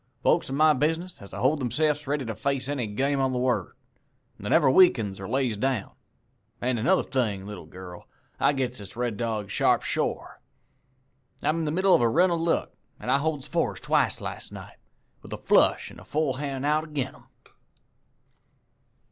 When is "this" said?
8.79-8.95